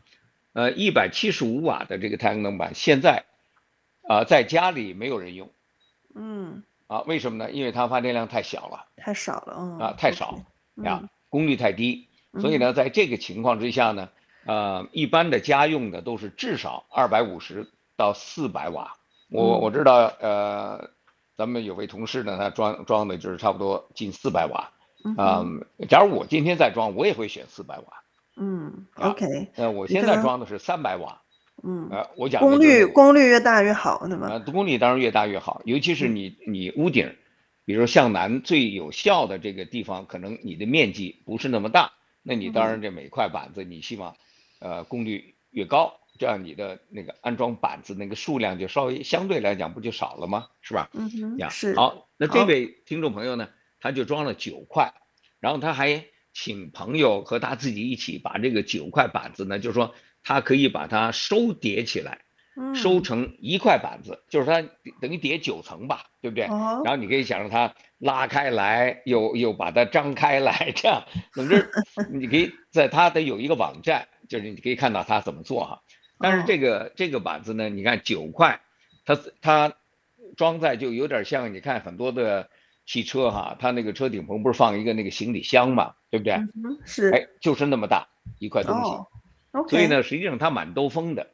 [0.53, 3.25] 呃，一百七十五瓦的这个太阳能板现在
[4.03, 5.51] 啊，在家里没有人用。
[6.15, 6.63] 嗯。
[6.87, 7.51] 啊，为什么呢？
[7.51, 9.79] 因为它发电量太小了，太少了，嗯。
[9.79, 10.41] 啊，太少
[10.77, 12.09] 呀，功率太低，
[12.41, 14.09] 所以呢，在这个情况之下呢，
[14.47, 18.97] 呃，一般的家用的都是至少二百五十到四百瓦。
[19.31, 20.91] 我我知道，呃。
[21.39, 24.73] 咱们有位同事呢，他装装的就是差不多近四百瓦，
[25.17, 28.03] 啊、嗯，假如我今天再装，我也会选四百瓦。
[28.39, 31.21] 嗯，OK，那，我现在装的是三百瓦，
[31.63, 34.29] 嗯，呃，我讲功率功率越大越好，对吧？
[34.31, 37.15] 呃，功率当然越大越好，尤其是你你屋顶，
[37.65, 44.17] 比如说向南最有效的这个地方，可能你的面积不是那么大，那你当然这每块板子你希望，
[44.61, 45.95] 呃，功率越高。
[46.21, 50.49] 这样你的那个安装板子那个数量就稍微相对来讲不就少了吗？
[50.63, 50.91] 是吧？
[50.93, 51.77] 嗯哼，是。
[51.77, 53.49] 好，那这位听众朋友呢，
[53.79, 54.93] 他就装了九块，
[55.39, 56.05] 然后他还
[56.41, 62.21] 请朋友和他自己一起把这个九块板子呢，就是说他可以把它收叠起来，
[62.77, 64.63] 收成一块板子，就是它
[65.01, 66.45] 等于叠九层吧，对不对？
[66.45, 71.69] 然后你可以想让它拉开来，又又把它张开来，这样，总之
[72.13, 75.83] 你可以在它得有一个网站，就是你可以看到它怎么做哈。
[76.21, 76.93] 但是这个、oh.
[76.95, 78.61] 这个板子呢，你看九块，
[79.05, 79.73] 它它
[80.37, 82.49] 装载就有点像你看很多的
[82.89, 86.33] 汽车哈，它那个车顶棚不是放一个那个行李箱嘛，对不对？
[86.33, 87.11] 嗯、mm，是。
[87.11, 88.91] 哎，就是那么大一块东西。
[89.69, 91.27] 所以呢，实际上它蛮兜风的，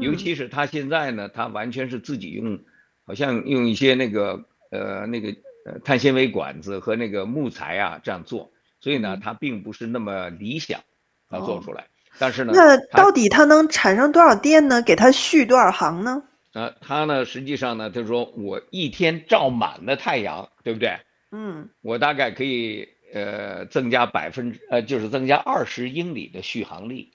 [0.00, 2.58] 尤其是它现在呢，它完全是自己用，
[3.06, 5.28] 好像用一些那个呃那个
[5.66, 10.80] 呃碳纤维管子和那个木材啊这样做，所以呢，它并不是那么理想，
[11.28, 11.82] 它做出来。
[11.82, 11.88] Oh.
[12.18, 14.80] 但是呢，那到底它能产生多少电呢？
[14.80, 16.22] 给它续多少行呢？
[16.52, 20.98] 呃，它呢，实际上呢，就是说我一天照满了太阳，对不对？
[21.30, 27.12] 嗯，我大概可以呃增加百分之呃，就是增加二十英里的续航力。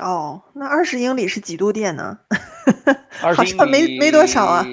[0.00, 2.18] 哦，那二十英里是几度电呢？
[3.22, 4.66] 二 十英里好像没没多少啊，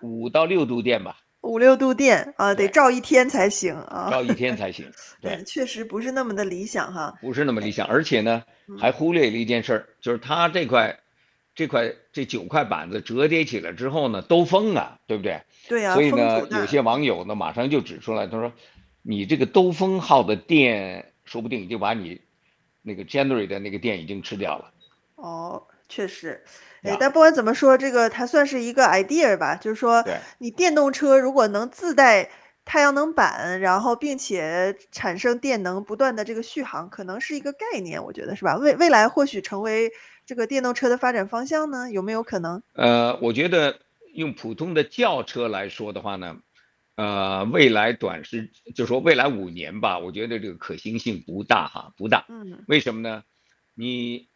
[0.00, 1.18] 五到六度电吧。
[1.42, 4.90] 五六度电啊，得照一天才行啊，照一天才行。
[5.20, 7.14] 对，确实不是那么的理想哈。
[7.20, 8.42] 不是那么理想，而且呢，
[8.78, 10.98] 还忽略了一件事儿，就是它这块、
[11.58, 15.42] 这块、这九块板子折叠起来之后呢，兜风啊，对不对？
[15.68, 15.92] 对啊。
[15.92, 18.52] 所以呢，有些网友呢，马上就指出来，他说
[19.02, 22.20] ：“你这个兜风号的电，说不定已经把你
[22.82, 24.70] 那个 January 的那个电已经吃掉了。”
[25.16, 25.66] 哦。
[25.88, 26.44] 确实，
[26.82, 30.04] 哎，但不管怎么说，这个它算是一个 idea 吧，就是说，
[30.36, 32.28] 你电动车如果能自带
[32.66, 38.58] 太阳能板，然后并且产生电能，不断的这个续航，可能是一个概念，我觉得是吧？
[38.58, 39.90] 未未来或许成为
[40.28, 41.90] 这个电动车的发展方向呢？
[41.90, 42.62] 有没有可能？
[42.74, 43.80] 呃，我觉得
[44.12, 46.36] 用普通的轿车来说的话呢，
[46.96, 52.26] 呃，未来短时，就是说未来五年吧，我觉得这个可行性不大哈，不大。
[52.28, 52.62] 嗯。
[52.68, 53.24] 为什么呢？
[53.74, 54.28] 你。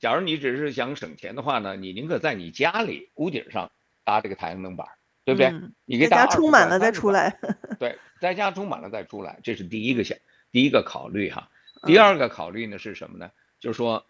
[0.00, 3.70] 假如你只是想省钱的话呢，你宁可在你家里屋顶上
[4.02, 4.88] 搭这个太阳能板，
[5.24, 5.48] 对不对？
[5.48, 7.38] 嗯、你给大家充满了再出来。
[7.78, 10.18] 对， 在家充满了再出来，这是第一个想，
[10.50, 11.48] 第一个考虑哈。
[11.84, 13.30] 第二个考虑呢是什么呢？
[13.60, 14.04] 就是说，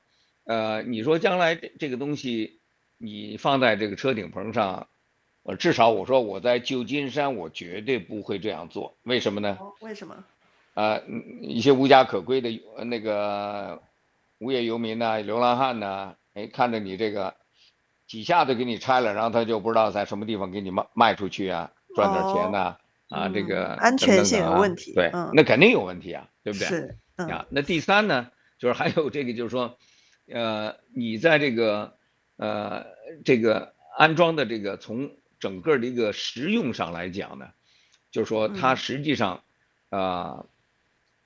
[0.48, 2.58] 呃，你说将来这这个东西
[2.96, 4.88] 你放在这个车顶棚上，
[5.42, 8.96] 我至少我说我在旧金山我绝对不会这样做。
[9.02, 9.58] 为什么呢？
[9.80, 10.24] 为什么？
[10.74, 11.02] 呃，
[11.42, 12.50] 一些无家可归的
[12.84, 13.80] 那个。
[14.40, 17.34] 无业游民呐，流浪汉呐，哎，看着你这个
[18.06, 26.68] 几下子给你拆了，然后他就不知道在什么地方给你卖卖出去啊，赚点钱呐，啊，哦、啊，这个安全性有问题，对，那肯定有问题啊，对不对？
[26.68, 28.30] 是，嗯、啊，那第三呢，
[28.60, 29.76] 就是还有这个，就是说，
[30.30, 31.96] 呃，你在这个
[32.36, 32.86] 呃
[33.24, 35.10] 这个安装的这个从
[35.40, 37.50] 整个的一个实用上来讲呢，
[38.10, 39.42] 就是说它实际上
[39.90, 40.46] 啊。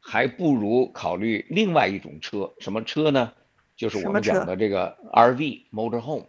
[0.04, 3.34] 还不如考虑另外一种车，什么车呢？
[3.76, 6.26] 就是我们讲的这个 RV motorhome。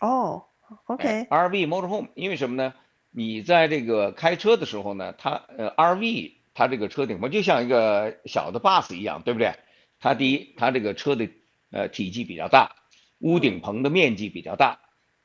[0.00, 0.46] 哦
[0.86, 2.74] ，OK，RV motorhome，因为什么呢？
[3.12, 9.54] 你在这个开车的时候呢，它呃 RV 它这个车顶棚就像一个小的 bus 一样，对不对？
[10.00, 11.28] 它第一，它这个车的
[11.72, 12.76] 呃体积比较大，
[13.18, 14.78] 屋顶棚的面积比较大，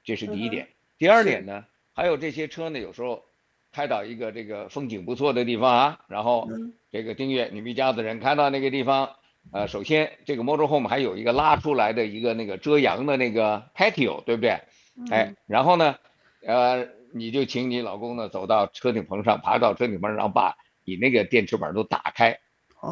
[0.03, 0.69] 这是第一点。
[0.97, 3.25] 第二点呢，还有这些车呢，有时候。
[3.69, 6.49] 开到一个这个风景不错的地方啊，然后
[6.89, 9.17] 这个丁月，你们一家子人开到那个地方，
[9.51, 14.61] 呃，首先这个 motorhome 还有一个拉出来的一个那个遮阳的那个 patio，对不对？
[15.11, 15.95] 哎，然后呢，
[16.43, 22.39] 呃，你就请你老公呢走到车顶棚上，爬到车顶棚上，把你那个电池板都打开，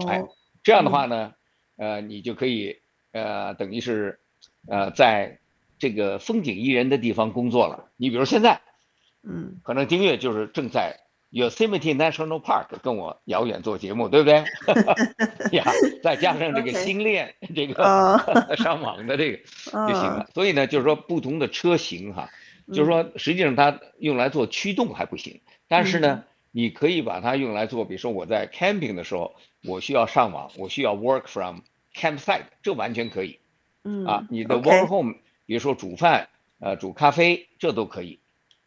[0.07, 0.23] 哎，
[0.61, 1.33] 这样的话呢，
[1.77, 2.81] 呃，你就可以
[3.15, 4.19] 呃，等于是
[4.67, 5.39] 呃，在
[5.79, 7.89] 这个风景宜人的地方工作了。
[7.95, 8.59] 你比如现在，
[9.23, 10.99] 嗯，可能丁月就是正在
[11.31, 14.43] Yosemite National Park 跟我遥远做节目，对不对？
[15.57, 15.63] 呀，
[16.03, 18.19] 再加上这个 星链这个
[18.59, 19.37] 上网的这个
[19.87, 20.29] 就行了。
[20.33, 22.29] 所以呢，就是说不同的车型哈，
[22.73, 31.59] 就是说实际上它用来做驱动还不行，但是呢，你可以把它用来做，比如说我在 camping 的时候，我需要上网，我需要 work from
[31.95, 33.39] campsite，这完全可以。
[33.83, 35.13] 嗯啊，你的 work home，
[35.45, 36.27] 比如说煮饭，
[36.59, 38.19] 呃，煮咖啡，这都可以。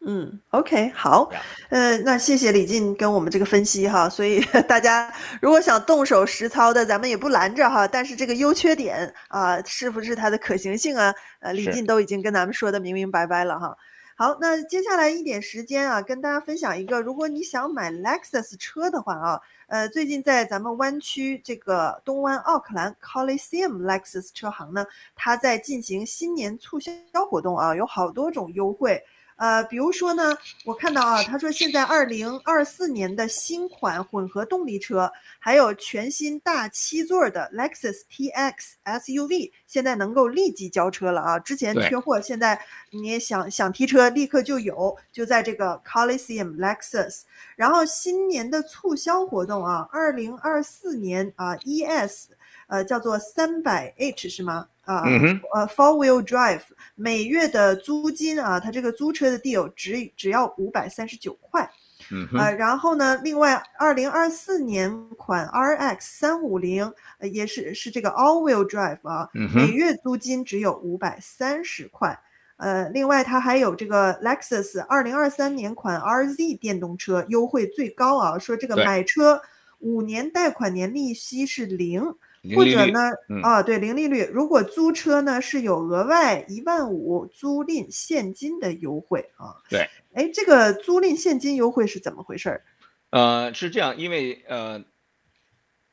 [0.05, 1.29] 嗯，OK，好，
[1.69, 11.13] 呃，那谢谢李进跟我们这个分析哈，所以 大家如果想动手实操的，咱们也不拦着哈，但是这个优缺点啊，是不是它的可行性啊？
[11.41, 13.75] 呃，李进都已经跟咱们说的明明白白了哈。
[14.19, 26.91] 好，那接下来一点时间啊，跟大家分享一个，如果你想买 Lexus 车的话啊，呃，最近在咱们湾区这个东湾奥克兰 Coliseum Lexus 车行呢，它在进行新年促销
[27.29, 29.01] 活动啊，有好多种优惠。
[29.39, 41.39] 呃，比如说呢，我看到啊，他说现在二零二四年的新款混合动力车，还有全新大七座的 Lexus TX SUV，现在能够立即交车了啊！
[41.39, 42.59] 之前缺货，现在
[42.91, 47.21] 你也想想提车，立刻就有，就在这个 Coliseum Lexus。
[47.55, 52.25] 然后新年的促销活动啊，二零二四年啊 ES，
[52.67, 54.67] 呃，叫做三百 H 是吗？
[54.89, 55.03] 啊，
[55.53, 56.61] 呃，four wheel drive
[56.95, 61.69] 每月的租金啊，它这个租车的 deal 只只要五百三十九块，
[62.11, 66.91] 嗯，呃，然后呢，另外二零二四年款 RX 三五零
[67.31, 72.19] 也是是这个 all wheel drive 啊，每月租金只有五百三十块，
[72.57, 79.39] 呃，另外它还有这个 Lexus 二零二三年款 RZ 电动车优惠最高啊，说这个买车
[79.77, 82.15] 五年贷款年利息是零。
[82.55, 84.23] 或者呢，嗯、啊，对，零利率。
[84.31, 89.57] 如果租车呢，是有额外一万五租赁现金的优惠啊。
[89.69, 92.61] 对，哎，这个租赁现金优惠是怎么回事？
[93.09, 94.83] 呃，是这样，因为呃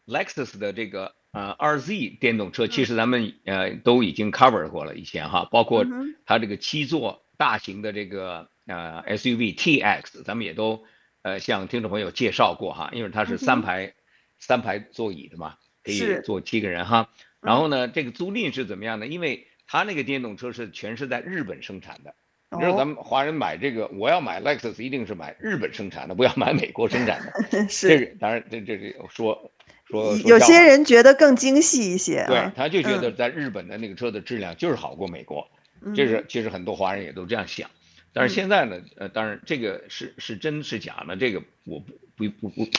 [0.07, 5.85] ，Lexus 的这个呃 RZ 电动车，其实咱们、嗯、呃都已经 cover 过了以前哈，包括
[6.27, 10.85] 它这个七座大型的这个呃 SUV TX，咱们也都
[11.23, 13.95] 呃向听众朋友介绍过哈，因为它是三排、嗯、
[14.39, 15.57] 三排座椅的嘛。
[15.87, 17.09] 可以坐七个人哈，
[17.41, 19.07] 然后呢，这个租赁是怎么样呢？
[19.07, 22.13] 因为他那个电动车是全是在日本生产的。
[22.57, 27.33] 你说咱们华人买这个，我要买 Lexus 一定是买日本生产的，不要买美国生产的。
[27.69, 29.53] 是这个当然这这是说
[29.85, 35.47] 说有些人觉得更精细一些，对，他就觉得在日本的那个车的质量就是好过美国。
[35.95, 37.71] 这是其实很多华人也都这样想，
[38.13, 41.17] 但是现在呢，呃，当然这个是是真是假呢？
[41.17, 42.71] 这个我不不不不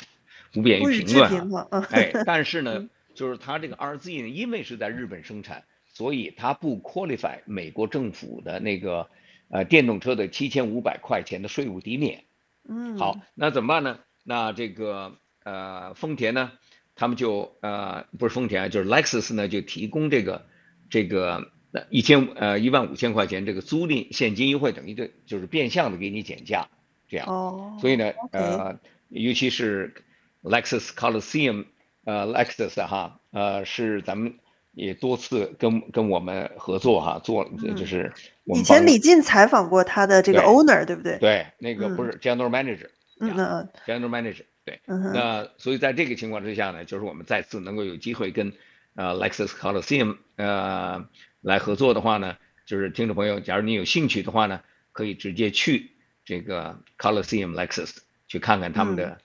[0.54, 1.67] 不便于评论。
[1.91, 2.88] 哎，但是呢。
[3.17, 9.10] 就是它这个 RZ 呢，因为是在日本生产，所以它不 qualify 美国政府的那个
[9.49, 12.25] 呃电动车的七千五百块钱的税务抵免。
[12.69, 13.99] 嗯，好，那怎么办呢？
[14.23, 16.51] 那这个呃丰田呢，
[16.95, 20.45] 他们就呃不是丰田啊，就是 Lexus 呢就提供这个
[20.91, 21.51] 这个
[21.89, 26.69] 一千呃一万五千块钱这个租赁现金优惠，等于这就是变相的给你减价
[27.08, 27.25] 这样。
[27.27, 29.95] 哦，所以呢.呃尤其是
[30.43, 31.65] Lexus Coliseum。
[32.08, 34.34] 呃，Lexus 哈，呃，是咱们
[34.72, 37.43] 也多次跟跟我们合作哈，做
[37.76, 38.13] 就是
[38.46, 41.17] 我们以前李进采访过他的这个 owner，对，对不对？
[41.17, 42.88] 对，那个不是 general manager，
[43.20, 48.54] 嗯嗯，general manager，对，嗯，那所以在这个情况之下呢，就是我们再次能够有机会跟
[48.96, 51.06] 呃 Lexus Coliseum 呃
[51.41, 54.62] 来合作的话呢，就是听众朋友，假如你有兴趣的话呢，
[54.93, 55.91] 可以直接去
[56.24, 57.98] 这个 Coliseum Lexus
[58.30, 59.17] 去看看他们的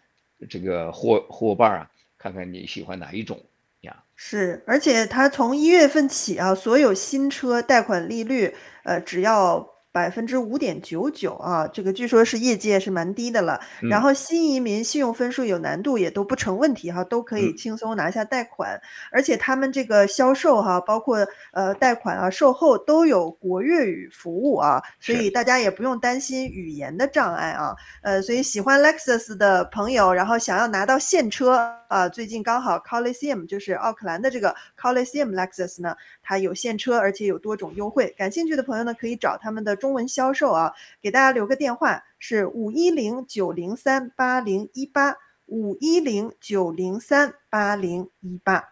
[0.50, 1.90] 这个伙伙伴啊。
[2.22, 3.42] 看看你喜欢哪一种
[3.80, 4.04] 呀？
[4.14, 8.54] 是，而且它从一月份起啊，所有新车贷款利率，
[8.84, 9.71] 呃，只要。
[9.92, 13.60] 百分之五点九九啊，这个据说是业界是蛮低的了。
[13.82, 18.80] 然后新移民信用分数有难度也都不成问题哈，都可以轻松拿下贷款。
[19.10, 27.76] 而且他们这个销售哈，包括呃贷款啊、售后都有国粤语服务啊，所以大家也不用担心语言的障碍啊。
[28.00, 38.14] 呃，所以喜欢 Lexus 的朋友，然后想要拿到现车啊，最近刚好 Coliseum 就是奥克兰的这个 Coliseum Lexus 呢，它有现车，而且有多种优惠。
[38.16, 39.76] 感兴趣的朋友呢，可以找他们的。
[39.82, 45.16] 中文销售啊，给大家留个电话是五一零九零三八零一八
[45.46, 48.62] 五一零九零三八零一八。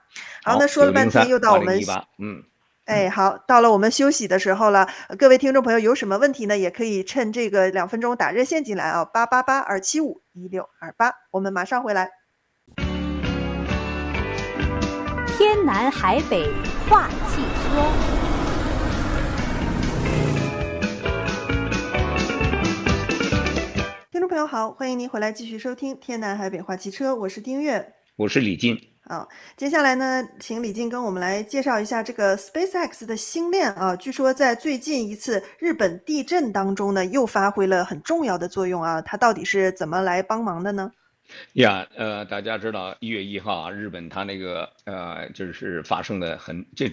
[0.44, 1.80] 好，那说了半天又到我们
[2.18, 2.44] 嗯，
[2.84, 4.88] 哎，好，到了我们休息的时候了。
[5.18, 6.56] 各位听众朋友有什么问题呢？
[6.56, 11.12] 也可以趁这个两分钟打热线进来啊，八八八二七五一六二八。
[11.32, 12.08] 我们马上回来。
[15.36, 16.46] 天南海北
[16.88, 18.19] 话汽车。
[24.30, 28.80] 朋友好，欢迎您回来继续收听《天南海北话汽车》，我是丁月，我是李静。
[29.00, 33.96] 好，接下来呢，请李静跟我们来介绍一下这个 SpaceX 的星链啊。
[33.96, 39.02] 据说在最近一次日本地震当中呢，又发挥了很重要的作用啊。
[39.02, 40.92] 它到底是怎么来帮忙的呢？
[41.54, 46.88] 呀，呃，大家知道一月一号啊，日本它那个呃，就是发生的很这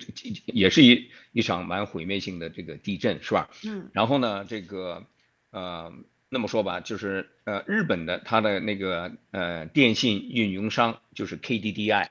[0.48, 3.48] 也是一一场蛮毁灭性的这个地震，是吧？
[3.64, 3.88] 嗯。
[3.94, 5.04] 然后呢，这个
[5.52, 5.94] 呃。
[6.30, 12.10] 那么说吧，就是呃，日本的它的那个呃电信运营商就是 KDDI，啊、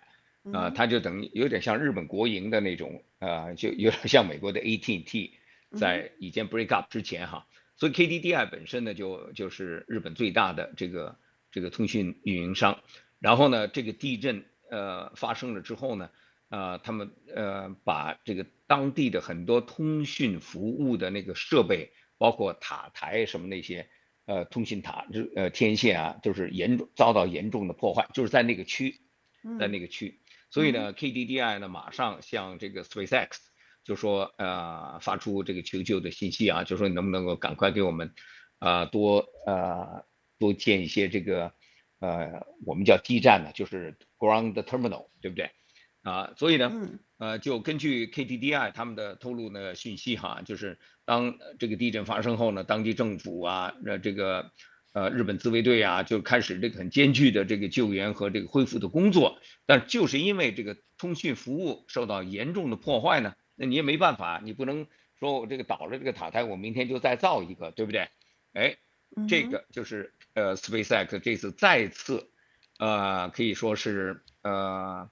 [0.52, 5.32] 呃，它就等于有点像日本国营的那种，呃，就有点像美国的 AT&T，
[5.76, 7.46] 在以前 break up 之前哈，
[7.76, 11.18] 所以 KDDI 本身呢就就是日本最大的这个
[11.50, 12.80] 这个通讯运营商。
[13.18, 16.08] 然后呢，这个地震呃发生了之后呢，
[16.48, 23.90] 呃，他们呃把这个当地的很多通讯服务的那个设备，包括塔台什么那些。
[24.26, 29.00] 呃，通信塔就呃天线啊，就是严重遭到严重的破坏，就是在那个区，
[29.58, 30.20] 在那个区，
[30.50, 33.38] 所以呢，KDDI 呢马上向这个 SpaceX
[33.84, 38.12] 就说呃发出这个求救的信息啊，就说你能不能够赶快给我们
[38.58, 40.04] 啊、呃、多呃
[40.38, 41.52] 多建一些这个
[42.00, 45.50] 呃我们叫基站呢，就是 ground terminal，对不对？
[46.06, 46.70] 啊，所以呢，
[47.18, 54.52] 呃，就根据 KDDI 他们的透露呢讯息哈，就是当这个地震发生后呢，当地政府啊，呃，这个
[54.92, 59.40] 呃日本自卫队啊，就开始这个很艰巨的这个救援和这个恢复的工作。
[59.66, 64.86] 但就是因为这个通讯服务受到严重的破坏呢，那你也没办法，你不能
[65.18, 68.08] 说我这个倒了这个塔台，我明天就再造一个，对不对？
[68.52, 68.76] 哎，
[69.28, 72.30] 这个就是呃 SpaceX 这次再次
[72.78, 75.10] 呃可以说是呃。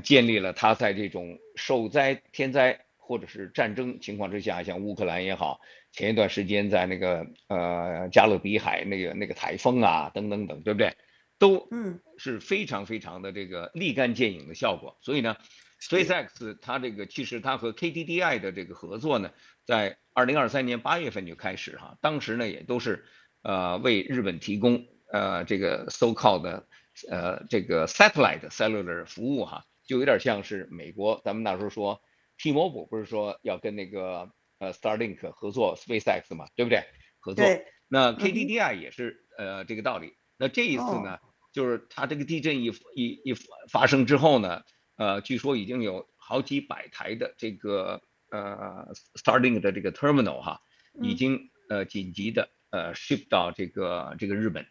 [0.00, 10.96] 建立了他在这种受灾天灾或者是战争情况之下，像乌克兰也好，前一段时间在那个呃加勒比海那个那个台风啊等等等，对不对？
[11.38, 14.96] 都嗯是非常非常的这个立竿见影的效果。
[15.00, 15.36] 所以呢
[15.80, 19.32] ，SpaceX 它这个其实它和 KDDI 的这个合作呢，
[19.66, 23.04] 在二零二三年八月份就开始哈，当时呢也都是
[23.42, 26.66] 呃为日本提供呃这个 so-called 的
[27.10, 29.64] 呃这个 satellite cellular 服务哈。
[29.84, 32.00] 就有点像是美国，咱们那时候说
[32.38, 36.84] ，T-Mobile 不是说要跟那个呃 Starlink 合作 SpaceX 嘛，对不对？
[37.20, 37.44] 合作。
[37.88, 40.14] 那 KDDI 也是呃这个道理。
[40.38, 41.18] 那这一次呢，
[41.52, 43.34] 就是它这个地震一一一
[43.70, 44.62] 发生之后呢，
[44.96, 50.60] 呃，据说已经有好几百台的这个呃 Starlink 的这个 terminal 哈，
[51.02, 54.66] 已经呃紧急的呃 ship 到这个这个日本。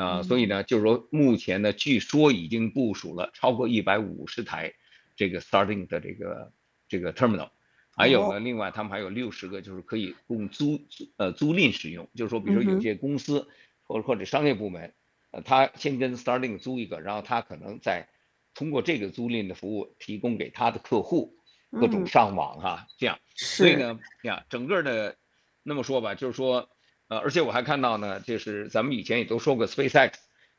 [0.00, 4.72] 啊、呃，所以呢，就是说，目前呢，据说已经部署了超过一百五十台
[5.14, 6.52] 这个 Starling 的这个
[6.88, 7.50] 这个 terminal，
[7.94, 10.80] 还有呢，另外他们还有六十个，就是可以供租
[11.18, 12.08] 呃租赁使用。
[12.14, 13.46] 就是说，比如说有些公司
[13.82, 14.94] 或者或者商业部门，
[15.32, 18.08] 呃，他先跟 Starling 租一个，然后他可能再
[18.54, 21.36] 通过这个租赁的服务提供给他的客户
[21.72, 23.18] 各种上网哈、啊，这样。
[23.34, 25.16] 所以呢，呀，整个的
[25.62, 26.68] 那么说吧，就是说。
[27.10, 30.12] 呃，而且我还看到呢，就是咱们以前也都说过，SpaceX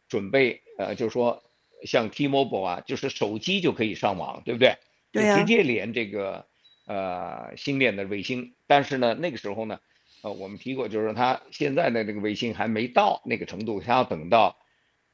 [0.10, 1.42] 准备呃，就是说
[1.86, 4.78] 像 T-Mobile 啊，就是手机就可以上网，对不对？
[5.14, 5.40] 对呀。
[5.40, 6.46] 直接连这个
[6.88, 9.80] 呃星链的卫星，但是呢，那个时候呢，
[10.24, 14.60] 呃，我们提过，就是它现在的这个卫星还没到那个程度，它要等到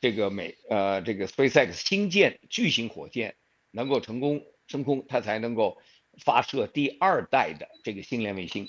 [0.01, 3.35] 这个美呃这个 SpaceX 星舰巨型火箭
[3.69, 5.77] 能够成功升空，它才能够
[6.25, 8.67] 发射第二代的这个星链卫星。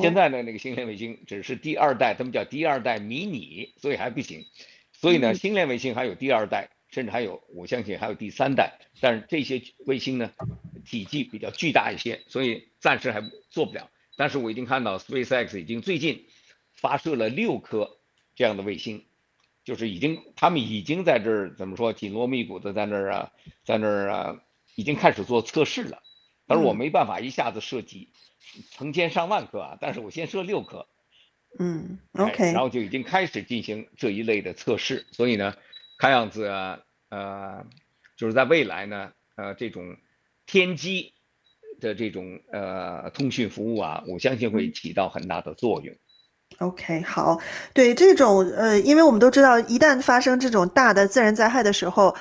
[0.00, 4.44] 现在呢，那个星链卫星只是第二代，他们叫第二代迷你，所以还不行。
[4.92, 8.78] 所以呢，星链卫星还有第二代，甚至还有，我相信还有第三代。
[9.00, 10.30] 但是这些卫星呢，
[10.84, 13.88] 体积比较巨大一些，所以暂时还做不了。
[14.16, 16.26] 但是我已经看到 SpaceX 已经最近
[16.74, 17.96] 发射了六颗
[18.34, 19.06] 这样的卫星，
[19.64, 23.32] 就是已经他们已经在这儿怎么说紧锣密鼓的在那儿啊，
[23.64, 24.42] 在那儿啊，
[24.74, 26.02] 已经开始做测试了。
[26.50, 28.08] 但是我没办法一下子设计。
[28.72, 30.86] 成千上万颗啊，但是我先设六颗，
[31.58, 35.54] 嗯，OK，然后就已经开始进行这一类的测试，所以呢，
[35.98, 36.80] 看样子啊，
[37.10, 37.64] 呃，
[38.16, 39.96] 就是在未来呢，呃，这种
[40.46, 41.12] 天基
[41.80, 45.94] 的这种呃通讯服务啊，我相信会起到很大的作用。
[46.58, 47.38] OK，好，
[47.72, 52.16] 对这种呃，因为我们都知道，一旦发生这种大的自然灾害的时候。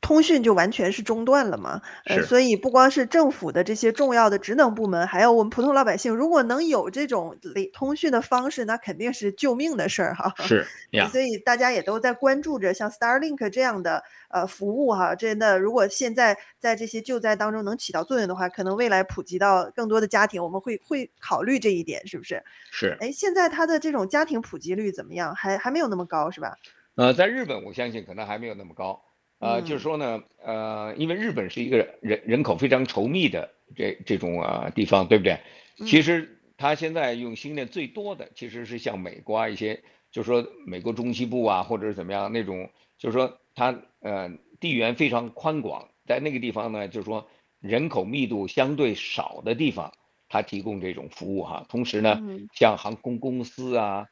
[0.00, 1.80] 通讯就完全是中断了嘛。
[2.06, 7.36] 呃，所以不光是政府的这些重要的职能部门，还有我们普通老百姓，如果能有这种
[7.72, 10.34] 通讯的方式，那肯定是救命的事儿哈。
[10.38, 15.14] 是呀，所以大家也都在关注着像 Starlink 这样的呃服务哈。
[15.14, 22.42] 真的，如果现在在这些救灾当中能起到作用的话，可能未来普及到更多的家庭，我们会会考虑这一点，是不是？
[22.72, 22.96] 是。
[23.00, 25.34] 哎，现在它的这种家庭普及率怎么样？
[25.34, 26.56] 还还没有那么高，是吧？
[26.96, 29.00] 呃，在日本，我相信可能还没有那么高。
[29.40, 35.40] 呃，就是说呢，呃，因为日本是一个人人口非常稠密的这这种啊地方，对不对？
[35.86, 39.82] 其实它现在用星链最多的，其实是像美国啊一些，
[40.12, 44.30] 就是说美国中西部啊，或者是怎么样那种，就是说它呃
[44.60, 47.26] 地缘非常宽广，在那个地方呢，就是说
[47.60, 49.92] 人口密度相对少的地方，
[50.28, 51.66] 它提供这种服务哈。
[51.68, 52.20] 同时呢，
[52.54, 54.06] 像航空公司啊。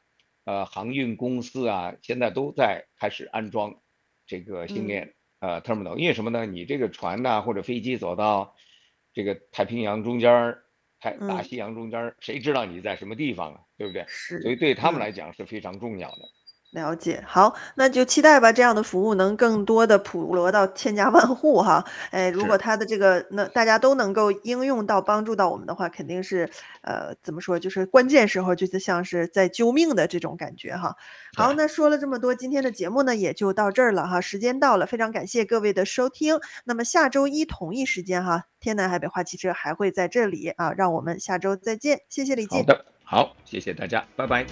[0.45, 3.75] 呃，航运公司啊，现在都在开始安装
[4.25, 6.45] 这个星链呃 terminal，因为什么呢？
[6.45, 8.55] 你这个船呐、啊、或者飞机走到
[9.13, 10.55] 这个太平洋中间
[10.99, 13.61] 太大西洋中间谁知道你在什么地方啊？
[13.77, 14.03] 对不对？
[14.07, 14.41] 是。
[14.41, 16.17] 所以对他们来讲是非常重要的。
[16.71, 21.83] 了解，好，那就期待吧，这样的服务能更多的普罗到千家万户哈。
[22.11, 26.47] 哎，如果它的这个那大家都能够应用到帮助到我们的话，肯定是
[26.83, 30.95] 呃怎么说，就是关键时候就是像是在救命的这种感觉哈。
[31.35, 36.39] 好，那说了这么多，今天的节目呢也就到这儿了哈，时间到了，非常感谢各位的收听。
[36.65, 42.59] 那么下周一同一时间哈，天南海北话汽车还会在这里啊，让我们下周再见，谢谢李静。
[42.59, 44.45] 好的，好，谢谢大家，拜拜。